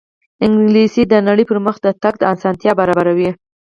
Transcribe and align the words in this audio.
انګلیسي 0.45 1.03
د 1.07 1.13
نړۍ 1.27 1.43
پرمخ 1.49 1.75
تګ 2.03 2.15
ته 2.19 2.25
اسانتیا 2.33 2.71
برابروي 2.79 3.29